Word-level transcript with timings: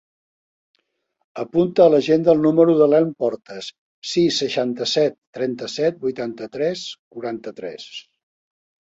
Apunta 1.41 1.83
a 1.83 1.89
l'agenda 1.95 2.31
el 2.33 2.39
número 2.45 2.73
de 2.79 2.87
l'Elm 2.93 3.11
Portas: 3.23 3.67
sis, 4.11 4.39
seixanta-set, 4.43 5.17
trenta-set, 5.39 5.99
vuitanta-tres, 6.07 6.87
quaranta-tres. 7.17 7.85